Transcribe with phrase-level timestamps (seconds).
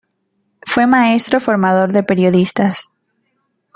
[0.65, 2.89] Fue maestro formador de periodistas.